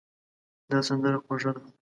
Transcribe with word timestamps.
دا 0.69 0.79
سندره 0.87 1.17
خوږه 1.23 1.51
ده. 1.55 1.61